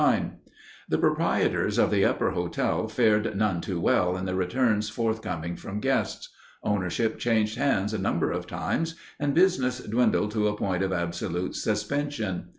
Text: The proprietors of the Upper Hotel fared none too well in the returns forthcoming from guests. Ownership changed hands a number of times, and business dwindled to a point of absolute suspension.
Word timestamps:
The 0.89 0.97
proprietors 0.97 1.77
of 1.77 1.91
the 1.91 2.05
Upper 2.05 2.31
Hotel 2.31 2.87
fared 2.87 3.37
none 3.37 3.61
too 3.61 3.79
well 3.79 4.17
in 4.17 4.25
the 4.25 4.33
returns 4.33 4.89
forthcoming 4.89 5.55
from 5.55 5.79
guests. 5.79 6.29
Ownership 6.63 7.19
changed 7.19 7.55
hands 7.59 7.93
a 7.93 7.99
number 7.99 8.31
of 8.31 8.47
times, 8.47 8.95
and 9.19 9.35
business 9.35 9.77
dwindled 9.77 10.31
to 10.31 10.47
a 10.47 10.57
point 10.57 10.81
of 10.81 10.91
absolute 10.91 11.55
suspension. 11.55 12.47